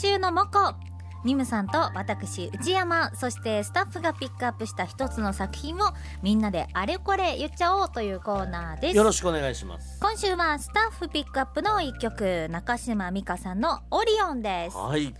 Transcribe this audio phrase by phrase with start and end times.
[0.00, 0.74] 今週のモコ。
[1.24, 5.78] ニムさんと私内山そしてスタッフがピックアップした一つの作品を
[6.22, 8.96] みんなであれこれ言っちゃおうというコーナーです。
[8.96, 9.98] よろしくお願いします。
[10.00, 15.12] 今週はスタッフピックアップの一曲中島美嘉さんのオリオンです、はい、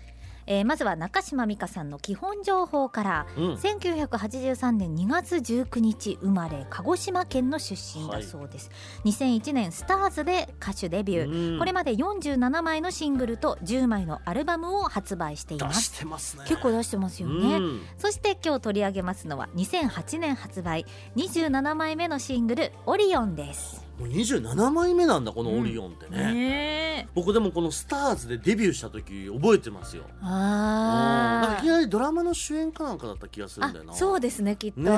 [0.51, 3.27] えーまずは中島美嘉さんの基本情報から。
[3.37, 8.71] うん、1983年2月19日生まれ鹿児島県の出身だそうです、
[9.05, 11.59] 2001年スターズで歌手デビュー、うん。
[11.59, 16.45] これまで47枚のシングルと10枚のアルバムを発売していま出すしてますね。
[16.49, 17.81] 結構出してますよね、うん。
[17.99, 20.87] そして今日取り上げますのは2008年発売。
[21.17, 23.89] 27枚目のシングル「オリオン」です。
[23.99, 30.05] もう27枚目なんだこのオリオンってね、ね僕でもこのスターズでデビューした時覚えてますよ
[30.39, 30.45] うん。
[30.45, 33.93] なんかあいきなりドラマの主演かなんかだった気がするんあだよな。
[33.95, 34.97] そうですねきっと、ねね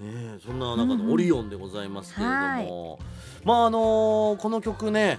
[0.00, 2.98] えそんな中うんうんのオリオンでございますけれども、
[3.44, 5.18] まああのーこの曲ね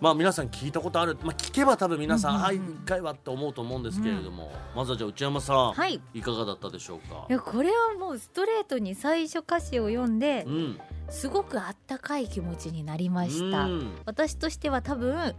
[0.00, 2.46] まあ皆さん聞いたことある、まあ、聞けば多分皆さん、うんうんうん。
[2.46, 6.02] はい一回はって思うと思うんですけれども、まずはじゃあ内山さん、はい。
[6.12, 7.26] いかがだったでしょうか？
[7.30, 10.78] いやこれはもうストレートに最初歌詞を読んでうん。
[11.08, 13.64] すごくあったかい気持ちになりました。
[13.64, 13.92] うん。
[14.04, 15.34] 私としては多分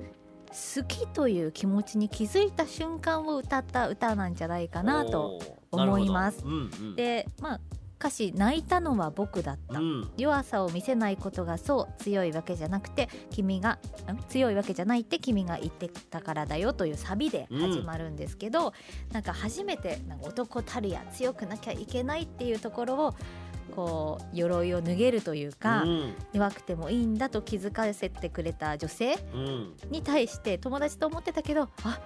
[0.55, 5.39] 好きという気持ちに気づいた瞬間を歌った歌なんじゃないかなと
[5.69, 6.43] 思います。
[6.45, 6.95] うんうん。
[6.95, 7.59] でまあ
[7.97, 10.11] 歌詞「泣いたのは僕だった」うん。
[10.17, 13.79] 弱さを見せないことがそう強いわけじゃなくて君が
[14.11, 14.17] ん？
[14.29, 18.73] 強いわけじゃないって君が言ってたからだよというサビで始まるんですけど、
[19.11, 23.15] なんか初めてなんか男たるや強くなきゃいけないっていうところを
[23.75, 26.13] こう鎧を脱げるというか、うん。
[26.33, 29.73] 弱くてもいいんだと気づかせてくれた女性うん。
[29.89, 31.99] に対して友達と思ってたけどあ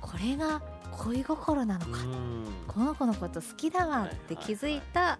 [0.00, 2.44] これが恋心なのか、うん。
[2.68, 5.18] この子のこと好きだわって気づいた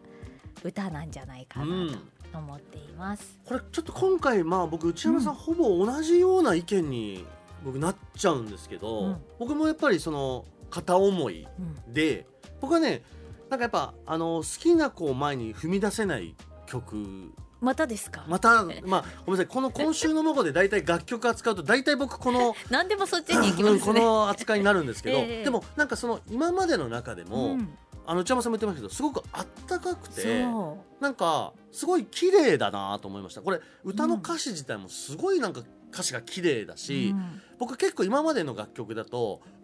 [0.63, 1.89] 歌なんじゃないかうなん。
[2.33, 3.39] と思っています。
[3.45, 5.39] これちょっと今回まあ僕内山さん、うん。
[5.39, 7.27] ほぼ同じような意見に
[7.65, 9.17] 僕なっちゃうんですけど、うん。
[9.39, 11.93] 僕もやっぱりその片思いうん。
[11.93, 12.27] で
[12.61, 13.03] 僕はね
[13.51, 16.35] なんかやっぱあの好きな子を前に踏み出せない
[16.67, 17.33] 曲。
[17.61, 19.47] またですか、またまあごめんなさい。
[19.47, 23.81] この今週の「モゴ」で大体楽曲扱うと大体僕この 何でもそっちに行きますね。
[23.81, 25.45] この扱いになるんですけど、 ええ。
[25.45, 27.79] でもなんかその今までの中でも、うん。
[28.07, 33.41] あの内山さんも言ってましたけどすごくあったかくてそなんかすごい綺麗だなと思いました。
[33.41, 37.41] これ歌の歌詞自体もすごいなんか歌詞が綺麗だう、し、うん。
[37.59, 39.64] 僕結構今までの楽曲だと「うん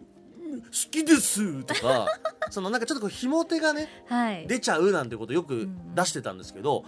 [0.91, 2.07] きです」とか
[2.49, 6.83] そのなんかちょっとこうひも手がねはい、出ちゃうなんてことよく出してたんですけど、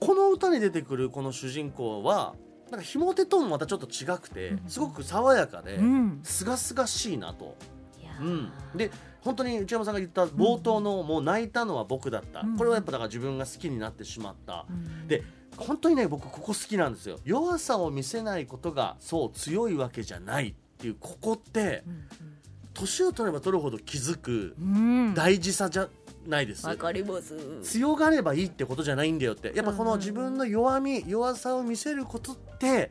[0.00, 2.34] この歌に出てくるこの主人公は
[2.72, 4.68] なんかひも手ともまたちょっと違くてうん。
[4.68, 7.56] すごく爽やかでうん、すがすがしいなと。
[8.20, 8.90] うん、で
[9.22, 12.56] 本当に内山さんが言った冒頭の「もう泣いたのは僕だった」うん。
[12.56, 14.64] これはやっぱだから自分が好きになってしまった。
[14.68, 15.08] うん。
[15.08, 15.22] で
[15.56, 17.18] 本当にね僕ここ好きなんですよ。
[17.24, 22.31] 弱さを見せないことがそう強いわけじゃないっていうここってうん
[22.74, 25.06] 年を取れば取るほど気づくうん。
[25.06, 25.88] うん大事さじゃ
[26.26, 26.66] ないです。
[26.66, 27.36] わかります。
[27.62, 29.52] 強がればいいってことじゃないんだよって。
[29.54, 32.90] やっぱこうんうんの自分の弱み弱さを見せることって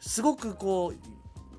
[0.00, 0.92] すごくこ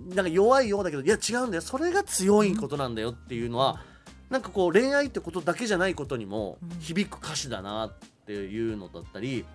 [0.10, 1.62] うなんか弱いようだけどいや違うんだよ。
[1.62, 3.82] それが強いことなんだよっていうのは
[4.30, 6.80] なんかこう恋愛ってことだけじゃないことにもうん。
[6.80, 7.94] 響く歌詞だなっ
[8.26, 9.46] ていうのだったり。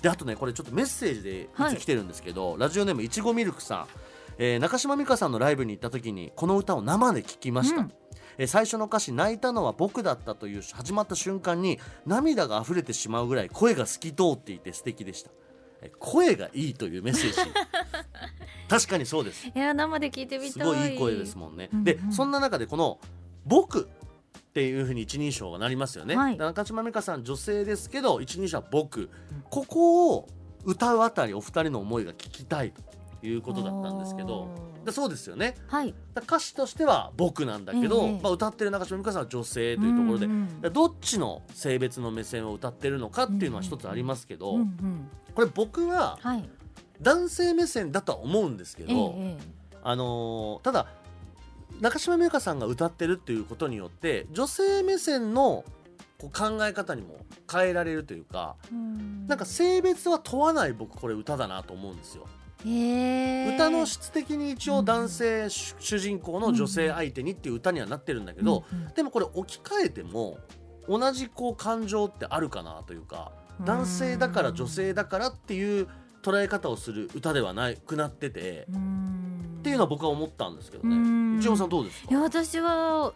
[0.00, 3.86] であとねこれちょっとメッセージでいつ来てるんですけど、ラジオネームいちごミルクさん、
[4.38, 7.92] えー中島美嘉さんのライブに行った時にこの歌を生で聴きました、うん。
[8.38, 11.14] えー最初の歌詞「泣いたのは僕だった」という始まった。
[11.14, 15.30] 瞬間に涙が溢れてしまうぐらい声が透き通っていて素敵でした。
[15.82, 17.36] えー声がいいというメッセージ。
[18.68, 19.46] 確かにそうです。
[19.46, 20.50] いや生で聞いてみたい。
[20.52, 22.98] すごいいい声ですもんね、うんうんでそんな中でこの
[23.44, 23.88] 「僕」
[24.52, 26.36] っていうふうに一人称がなりますよね、はい。
[26.36, 29.08] 中島美嘉さん女性ですけど一人称は僕、
[29.48, 30.28] ここを
[30.64, 32.82] 歌うあたりお二人の思いが聞きたいと
[33.26, 34.84] いうことだったんですけどおー。
[34.84, 35.54] でそうですよね。
[35.68, 35.94] はい。
[36.12, 38.20] だ歌詞としては僕なんだけど、ええ。
[38.20, 46.48] まあ、歌ってる中島美嘉さんは女性というところで、うんうんでどっちの性別の目線を歌ってるのかっていうのは一つありますけど、うんうんこれ僕ははい。
[47.00, 49.38] 男性目線だとは思うんですけええど、え。
[49.84, 50.86] あのーただ
[51.80, 55.64] 中島美嘉さんが歌ってるっていうことによって女性目線の
[56.18, 57.16] こう考え方にも
[57.50, 59.26] 変えられるというか、えうん。
[59.26, 62.26] なんか性別は問わない僕これ歌だなと思うんですよ。
[62.64, 68.64] 歌の質的に一応男性主主人公の女性相手にっていう歌にはなってるんだけど、
[68.94, 70.38] でもこれ置き換えても
[70.88, 73.32] 同じこう感情ってあるかなというか
[73.64, 75.88] 男性だから女性だからっていう
[76.22, 79.58] 捉え方をする歌ではなくなっててうん。
[79.60, 81.34] っていうのは僕は思ったんですけどうん。
[81.34, 82.08] ね内山さんどうですか？
[82.10, 83.12] いや私は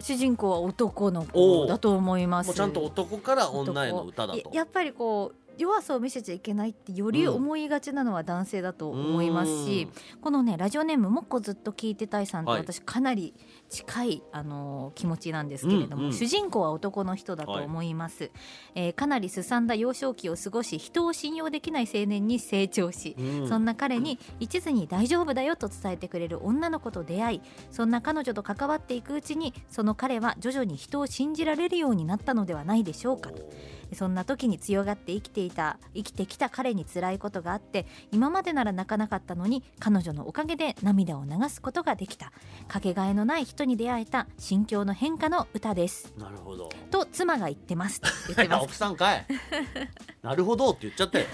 [0.00, 2.54] 主人公は男の子だと思います。
[2.54, 4.38] ちゃんと男から女への歌だと。
[4.50, 9.88] ややっぱりこう弱さを見せちゃいけないってより思いがちなのは男性だと思いますし、
[10.20, 12.60] このねラジオネームもっこずっと聞いてたいさんとはい。
[12.60, 13.34] 私かなり
[13.72, 16.12] 近い、あのー気持ちなんですけれども、うんうん。
[16.12, 18.30] 主人公は男の人だと思います、
[18.74, 23.48] えーかなりすさんだ幼少期を過ごし人を信用できない青年に成長し、うん。
[23.48, 27.40] そんな彼に一途に大丈夫だよと伝えてくれる女の子と出会い
[27.70, 33.30] そんな彼女と関わっていくうちにその彼は徐々に人を信じられるようになったのではないでしょうか。
[33.30, 33.48] と
[33.94, 42.32] そんな時に強がって生きていた生きてきた彼に辛いことがあって今までなら泣かなかったのに彼女のおかげで涙を流すことができた。
[42.68, 46.12] かけがえのない人に出会えた心境の変化の歌です。
[46.18, 46.68] なるほど。
[46.90, 47.98] と妻が言ってます。
[47.98, 48.64] って言ってます。
[48.66, 49.26] 奥さんかい。
[50.22, 51.26] なるほどって言っちゃったよ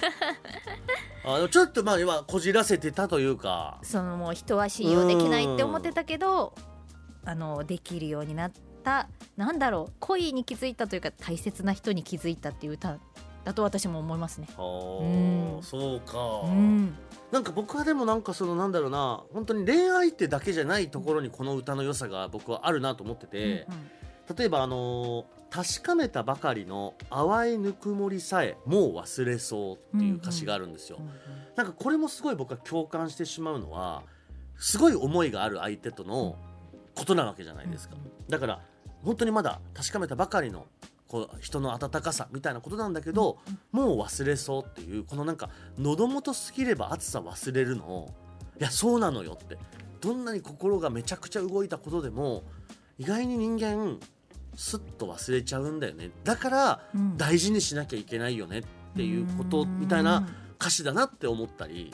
[1.25, 3.79] あちょっとまあ今こじらせてたというか。
[3.83, 6.55] そのもう人は信用できないって思ってたけど
[7.25, 8.53] あのできるようになっ
[8.83, 9.09] た。
[9.37, 9.93] なんだろう。
[10.01, 12.99] 恋に気づいたというか大切な人に気づいたっていう歌
[13.45, 14.49] だと私も思いますね。
[14.57, 15.59] あうん。
[15.59, 16.95] ーそうか、うん、
[17.31, 23.67] なんか僕はでもなんかそのなんだろうな本当に恋愛ってだけじゃないところにこの歌の良さが僕はあるなと思ってて、
[24.37, 31.13] 例えばあのー確かめたばかりの淡いぬくもりさえもう忘れそうっていう歌詞があるんですよ、うんうん
[31.57, 34.05] なんかこれもすごい僕は共感してしまうのは
[34.59, 36.37] すごい思いがある相手との
[36.95, 37.97] ことなわけじゃないですか、
[38.29, 38.61] だから
[39.03, 40.67] 本当にまだ確かめたばかりの
[41.09, 43.39] こう人の温かさみたいなことなんだけど、
[43.73, 48.15] もう忘れそうっていうこのなんか喉元過ぎれば暑さ忘れるの。
[48.61, 49.57] いやそうなのよって。
[50.01, 52.45] どんなに心がめちゃくちゃ動いたことでも
[52.99, 53.99] 意外に人間
[54.55, 56.11] スッと忘れちゃうんだよね。
[56.25, 57.17] だからうん。
[57.17, 58.63] 大事にしなきゃいけないよねっ
[58.97, 60.29] ていうことみたいな
[60.61, 61.93] 歌詞だなって思ったり、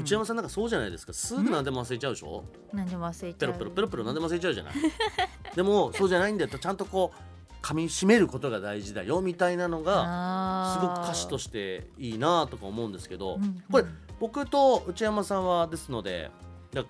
[0.00, 1.12] 内山さんなんかそうじゃないですか。
[1.12, 3.52] すぐ何でも忘れちゃうでしょ、何でも忘れちゃう。
[3.52, 4.74] ペロペロペロペロ何でも忘れちゃうじゃない？
[5.56, 7.37] でもそうじゃないんだよとちゃんとこう
[7.68, 13.84] 噛み締めることが大事だよみたいなのがすごく歌詞とししていいなとか思うんですけど、うんこれ
[14.20, 16.32] 僕と内山さんはですので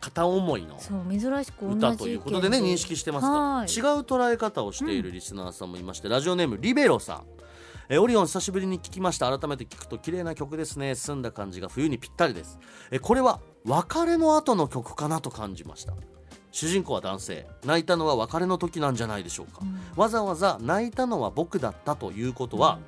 [0.00, 3.82] 片思いの歌ということでね認識してますはい。
[3.82, 7.24] が違う捉え方をしているリスナーさんもいまして、ラジオネームリベロさん。
[7.90, 9.38] えーオリオン久しぶりに聞きました。
[9.38, 10.94] 改めて聞くと綺麗な曲ですね。
[10.94, 12.58] 澄んだ感じが冬にぴったりです。
[12.90, 15.92] えーこれは別れの後の曲かなと感じました
[16.50, 17.46] 主人公は男性。
[17.64, 19.78] 泣いたのは別れの時なんじゃないでしょうか、うん。
[19.96, 22.78] わざわざ泣いたのは僕だったということは、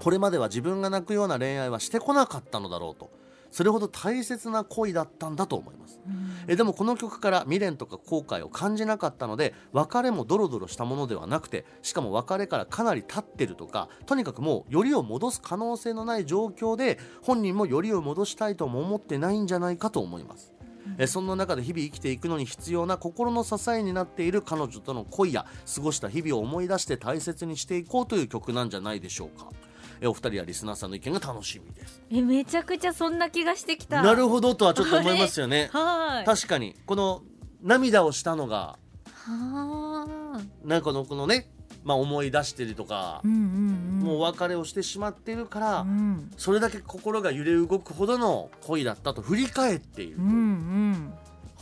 [0.00, 3.10] これまでは自分が泣くような恋愛はしてこなかったのだろうと。
[3.50, 6.00] それほど大切な恋だったんだと思います。
[6.06, 6.28] うん。
[6.48, 20.52] えでもこの曲から未練とか後悔を感じなかったので別れもドロドロしたものではなくてしかも別れからかなり経ってるとかとにかくもうよりを戻す可能性のない状況で本人もよりを戻したいとも思ってないんじゃないかと思います。
[20.96, 29.48] えそんな中で日々生きていくのに必要な心の支えになっている彼女との恋や過ごした日々を思い出して大切にしていこうという曲なんじゃないでしょうか。
[30.00, 32.02] えお二人やリスナーさんの意見が楽しみです。
[32.10, 34.02] えめちゃくちゃそんな気がしてきた。
[34.02, 35.70] なるほどとはちょっと思いますよね。
[35.74, 36.24] はい。
[36.24, 37.22] 確かにこの
[37.62, 40.40] 涙をしたのがはあ。
[40.64, 41.50] なんかこのこのね、
[41.84, 46.30] まあ、思い出してるとかう、んうんうんもうお別れをしてしまっているから、うん。
[46.38, 51.12] それだけ心が揺れ動くほどの恋だったと振り返っている、うんうん。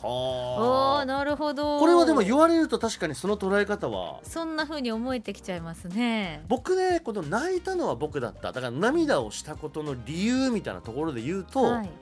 [0.01, 1.05] はあ。
[1.07, 1.81] なるほど。
[1.81, 4.21] これはでも言われると確かにその捉え方は。
[4.23, 6.45] そんな風に思えてきちゃいますね。
[6.49, 8.53] 僕ねこの泣いたのは僕だった。
[8.53, 11.87] だから涙をしたことの理由みたいなところで言うと、はい。
[11.89, 11.93] 好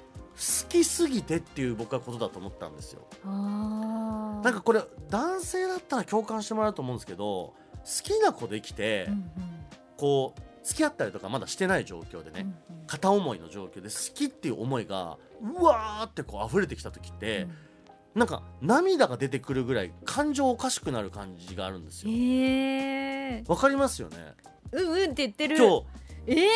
[0.68, 3.02] きすぎてっていう僕はことだと思ったんですよ。
[3.24, 7.54] なんかこれ男性だったら共感してもらうと思うんですけど好
[8.02, 9.30] きな子できて、うん
[9.96, 12.86] こう付き合ったりとかまだしてない状況でね、うんうん。
[12.86, 17.46] 片思いの状況で好きっていう思いがうわーってこう溢れてきた時って、
[18.14, 22.18] なんか涙が出てくるぐらい感情おかしくなる感じがあるんですうんよ。
[22.18, 24.16] えー、わかりますよね？
[24.72, 25.56] うんうんって言ってる。
[25.56, 25.84] 今日。
[26.26, 26.48] え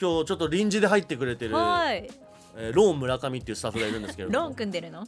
[0.00, 2.08] 今日ちょっと臨時で入ってくれてー、る、はい。
[2.56, 5.04] えーローン村上っていうスタッフがいるんですけれどロンも組んでるの？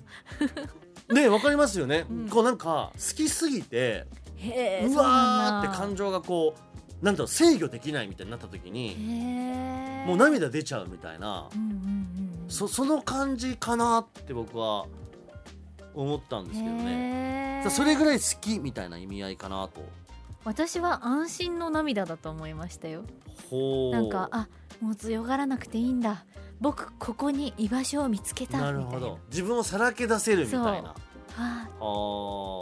[1.13, 2.29] ねわかりますよね、うん。
[2.29, 4.07] こうなんか好きすぎて
[4.85, 6.61] うわーって感情がこう
[7.03, 8.97] なんだろう制御できないみたいになった時に
[10.07, 12.07] もう涙出ちゃうみたいなうんうんうん
[12.49, 14.87] そその感じかなって僕は
[15.95, 17.65] 思ったんですけどね。
[17.71, 19.81] それぐらい好きみたいな意味合いかなと。
[20.45, 23.03] 私は安心の涙だと思いましたよ。
[23.51, 23.93] ほう。
[23.93, 24.49] なんかあ
[24.81, 26.25] もう強がらなくていいんだ。
[26.61, 28.99] 僕ここに居場所を見つけたなるみたいな。
[29.01, 29.19] ほど。
[29.31, 30.95] 自分をさらけ出せるみたいな。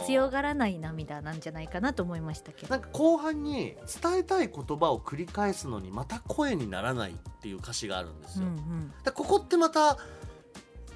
[0.05, 2.69] 強がらない涙なんじゃないかなと思いましたけど。
[2.69, 8.47] なんか後半に伝えたい言葉を繰り返すのにまた声にならないっていう歌詞があるんですよ。
[8.47, 8.93] うんうん。
[9.03, 9.97] だここってまた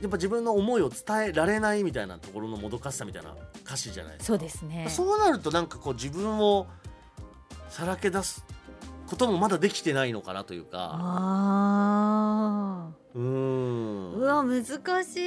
[0.02, 4.26] やっぱ自分の思いを伝えられないみたいなところのもどかしさみたいな歌詞じゃないですか。
[4.28, 4.88] そうですね。
[4.90, 6.68] そうなるとなんかこう自分を
[7.70, 8.46] さらけ出す
[9.08, 10.92] こともまだできてないのかなというか。
[10.94, 11.30] あ
[13.16, 14.14] うん。
[14.14, 14.64] うわ難
[15.04, 15.18] し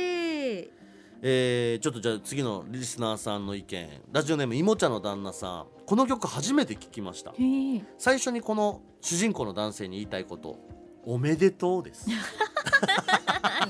[0.61, 0.71] い
[1.25, 3.89] えーちょっとじゃあ次のリスナーさんの意見。
[4.11, 5.67] ラジオネームいもちゃの旦那さん。
[5.87, 7.33] この曲初めて聞きました。
[7.97, 10.59] 最初にこの主人公の男性に言いたいこと
[11.05, 12.09] おめでとうです、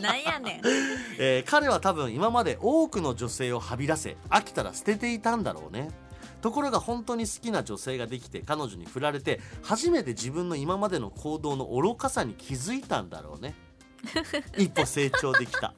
[0.01, 0.61] なんやねん。
[1.21, 5.91] えー彼は多分今まで多くの女性をはびらせ飽きたら捨てていたんだろうね。
[6.41, 13.55] ところが本当に好きな女性ができて彼女に振られて初めて自分の今までの行動の愚かさに気づいたんだろうね。
[14.57, 15.75] 一歩成長できた。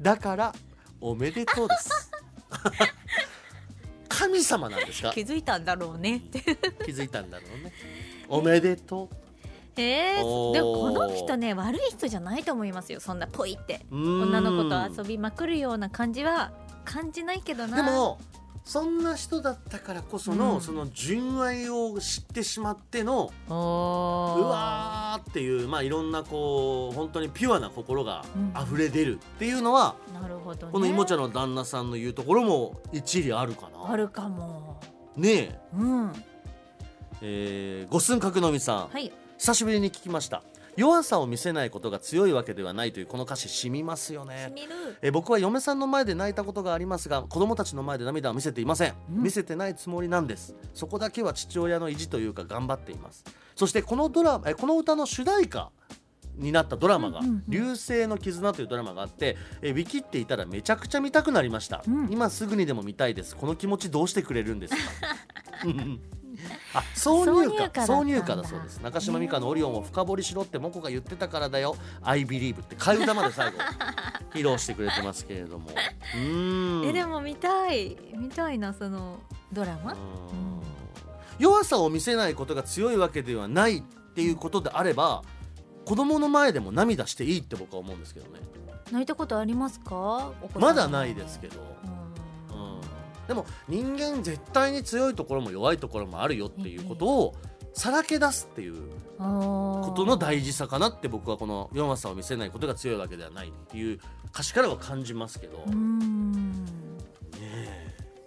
[0.00, 0.54] だから
[1.00, 2.10] おめでとうです。
[4.08, 5.10] 神様なんですか？
[5.12, 6.16] 気づいたんだろうね。
[6.16, 6.40] って
[6.84, 7.72] 気づいたんだろうね。
[8.28, 9.08] おめでと
[9.76, 13.00] えおーー、でもこの人ね悪い人じゃないと思いますよ。
[13.00, 13.86] そんなポイって。
[13.92, 16.52] 女の子と遊びまくるような感じは
[16.84, 17.76] 感じないけどな。
[17.76, 18.18] でも
[18.68, 20.60] そんな人だったからこその、うん。
[20.60, 28.52] その純愛を知ってしまってのおうーわーっていうまあいろんなこう本当にピュアな心がうん。
[28.62, 30.72] 溢れ出るっていうのは、なるほどね。
[30.72, 33.90] このいもちゃんの旦那さんの言うところも一理あるかな。
[33.90, 34.78] あるかも。
[35.16, 35.60] ねえ。
[35.74, 36.12] うん。
[37.22, 39.10] えー、ご寸角のみさん、はい。
[39.38, 40.42] 久しぶりに聞きました
[40.78, 44.52] 弱さを見せないことが強いわけではないというこの歌詞染みますよね。
[45.02, 50.54] えー僕は嫁さんの前で泣いたことがありますが子供たちの前で涙を見せていません、うん見せてないつもりなんです。
[50.74, 53.24] そこだけは父親の意地というか頑張っています。
[53.56, 55.70] そしてこのドラえーこの歌の主題歌
[56.36, 62.08] になったドラマがうんうんうん「流星の絆」というドラマがあって、えーウィキっていたらめちゃくちゃ見たくなりました、うん。
[62.12, 63.34] 今すぐにでも見たいです。
[63.34, 64.80] この気持ちどうしてくれるんですか？
[65.64, 66.00] う ん
[66.74, 67.64] あ挿入歌。
[67.82, 68.78] 挿挿入入歌だそうです。
[68.78, 73.58] 中島美嘉の「オリオンを深掘りしろ」ってモコが言ってたからだよ「I believe」って替え歌まで最後
[74.34, 75.70] 披露してくれてますけれども。
[76.14, 76.86] うーん。
[76.86, 77.96] えでも見たい。
[78.16, 79.18] 見たいなその
[79.52, 79.92] ドラマ？
[79.92, 79.98] うん。
[81.38, 83.82] 弱さを見せないことが強いわけではないっ
[84.14, 85.22] ていうことであれば
[85.84, 88.40] 子供の前でも涙していいって僕は思うんですけどね。
[88.90, 90.32] 泣いたことありますか？
[90.58, 91.60] まだないですけど、
[93.28, 97.34] でも人間絶対に強いところも弱いところもあるよっていうことを
[97.74, 98.74] さらけ出すっていう
[99.18, 105.64] こことの大事さかなって僕はこの弱さを見せないことが強いわけではないっていう歌詞からは感じますけど、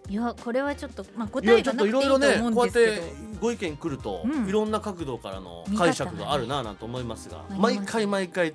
[0.09, 4.47] いやこれはちょっとまあ答いやちょっえがなくていいとといろいろね思うんこうやってですけどご意見来ると、うん。
[4.47, 7.75] いろんな角度からの解釈があるななんて思いますが、あります。
[7.75, 8.53] 毎回毎回、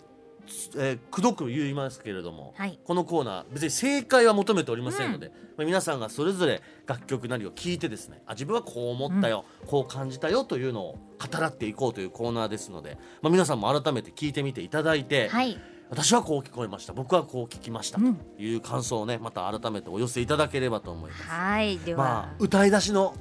[0.76, 2.78] えー、くどく言いますけれども、はい。
[2.84, 15.58] このコーナー別に正解は求めておりませんので、まあ、皆さんがそれぞれ楽曲なりを聞いてですねあ自分はこう思ったよ、こう感じたよというのを語らっていこうというコーナーですので、まあ、皆さんも改めて聞いてみていただいて、はい。
[15.88, 16.92] 私はこう聞こえました。
[16.92, 18.16] 僕はこう聞きました、うん。
[18.16, 21.22] という感想をねまた改めてお寄せいただければと思います。
[21.22, 21.78] はい。
[21.78, 23.14] では、まあ歌い出しの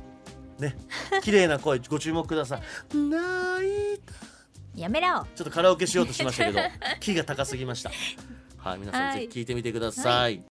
[0.58, 0.76] ね
[1.22, 2.98] 綺麗な声ご注目ください。
[2.98, 4.35] 泣いた
[4.76, 5.08] やめろ。
[5.36, 6.60] ちょっとカラオケしようとしましたけど
[7.00, 7.92] キーが高すぎました。
[8.58, 9.20] はい皆さんはい。
[9.20, 10.44] ぜひ聞いてみてください